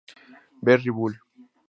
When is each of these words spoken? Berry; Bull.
Berry; 0.63 0.89
Bull. 0.89 1.13